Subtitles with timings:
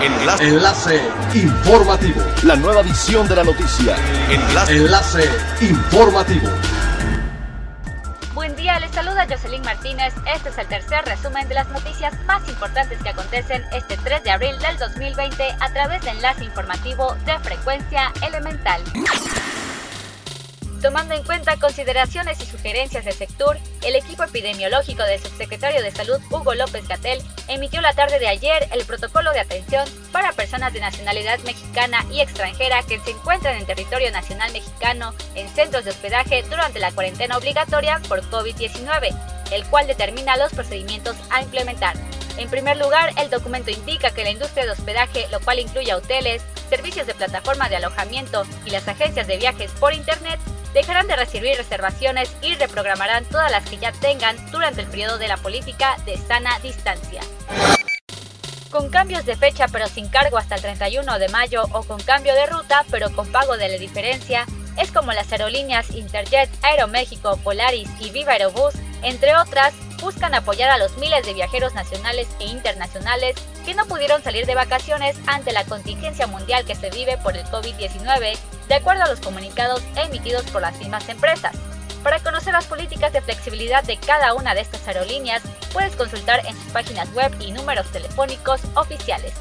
[0.00, 0.44] Enlace.
[0.44, 1.00] Enlace
[1.34, 2.22] informativo.
[2.44, 3.96] La nueva edición de la noticia.
[4.30, 4.76] Enlace.
[4.76, 6.48] Enlace informativo.
[8.32, 10.14] Buen día, les saluda Jocelyn Martínez.
[10.32, 14.30] Este es el tercer resumen de las noticias más importantes que acontecen este 3 de
[14.30, 18.80] abril del 2020 a través de Enlace Informativo de Frecuencia Elemental.
[20.82, 26.20] Tomando en cuenta consideraciones y sugerencias del sector, el equipo epidemiológico del subsecretario de Salud
[26.30, 30.80] Hugo López Gatel emitió la tarde de ayer el protocolo de atención para personas de
[30.80, 36.44] nacionalidad mexicana y extranjera que se encuentran en territorio nacional mexicano en centros de hospedaje
[36.44, 39.16] durante la cuarentena obligatoria por COVID-19,
[39.50, 41.96] el cual determina los procedimientos a implementar.
[42.36, 46.40] En primer lugar, el documento indica que la industria de hospedaje, lo cual incluye hoteles,
[46.68, 50.38] servicios de plataforma de alojamiento y las agencias de viajes por Internet,
[50.74, 55.28] dejarán de recibir reservaciones y reprogramarán todas las que ya tengan durante el periodo de
[55.28, 57.20] la política de sana distancia.
[58.70, 62.34] Con cambios de fecha pero sin cargo hasta el 31 de mayo o con cambio
[62.34, 64.44] de ruta pero con pago de la diferencia,
[64.76, 70.78] es como las aerolíneas Interjet, Aeroméxico, Polaris y Viva Aerobús, entre otras, buscan apoyar a
[70.78, 73.36] los miles de viajeros nacionales e internacionales
[73.68, 77.44] que no pudieron salir de vacaciones ante la contingencia mundial que se vive por el
[77.48, 81.54] COVID-19, de acuerdo a los comunicados emitidos por las mismas empresas.
[82.02, 86.54] Para conocer las políticas de flexibilidad de cada una de estas aerolíneas, puedes consultar en
[86.54, 89.34] sus páginas web y números telefónicos oficiales.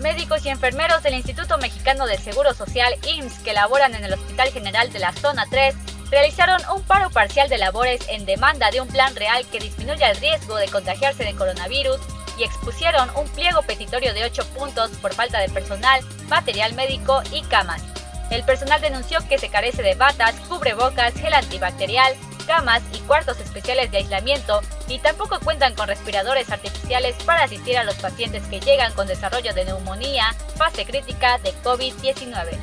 [0.00, 4.50] Médicos y enfermeros del Instituto Mexicano del Seguro Social IMSS que laboran en el Hospital
[4.50, 5.76] General de la Zona 3
[6.10, 10.16] realizaron un paro parcial de labores en demanda de un plan real que disminuya el
[10.16, 12.00] riesgo de contagiarse de coronavirus
[12.38, 17.42] y expusieron un pliego petitorio de 8 puntos por falta de personal, material médico y
[17.42, 17.82] camas.
[18.30, 22.14] El personal denunció que se carece de batas, cubrebocas, gel antibacterial,
[22.46, 27.84] camas y cuartos especiales de aislamiento y tampoco cuentan con respiradores artificiales para asistir a
[27.84, 32.56] los pacientes que llegan con desarrollo de neumonía, fase crítica de COVID-19.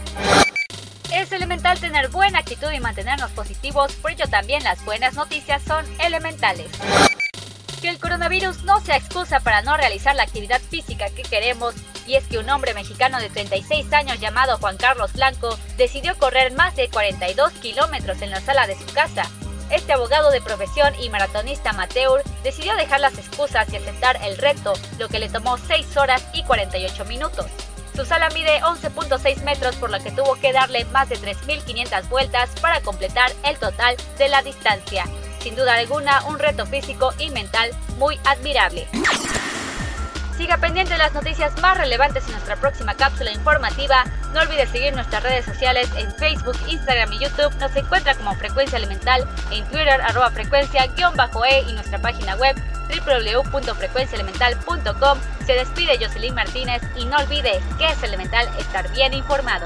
[1.13, 5.85] Es elemental tener buena actitud y mantenernos positivos, por ello también las buenas noticias son
[5.99, 6.67] elementales.
[7.81, 11.73] Que el coronavirus no sea excusa para no realizar la actividad física que queremos,
[12.05, 16.51] y es que un hombre mexicano de 36 años llamado Juan Carlos Blanco decidió correr
[16.51, 19.29] más de 42 kilómetros en la sala de su casa.
[19.71, 24.73] Este abogado de profesión y maratonista amateur decidió dejar las excusas y aceptar el reto,
[24.97, 27.45] lo que le tomó 6 horas y 48 minutos.
[27.95, 32.49] Su sala mide 11.6 metros por lo que tuvo que darle más de 3.500 vueltas
[32.61, 35.05] para completar el total de la distancia.
[35.39, 38.87] Sin duda alguna, un reto físico y mental muy admirable.
[40.39, 44.05] Siga pendiente de las noticias más relevantes en nuestra próxima cápsula informativa.
[44.33, 47.53] No olvide seguir nuestras redes sociales en Facebook, Instagram y YouTube.
[47.59, 50.89] Nos encuentra como Frecuencia Elemental, en Twitter, arroba frecuencia-e
[51.67, 52.55] y nuestra página web
[52.87, 55.19] www.frecuenciaelemental.com.
[55.45, 59.65] Se despide Jocelyn Martínez y no olvide que es elemental estar bien informado.